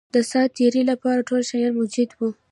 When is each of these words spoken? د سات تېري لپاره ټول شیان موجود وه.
د 0.13 0.15
سات 0.29 0.49
تېري 0.57 0.81
لپاره 0.91 1.25
ټول 1.27 1.41
شیان 1.49 1.71
موجود 1.79 2.09
وه. 2.17 2.29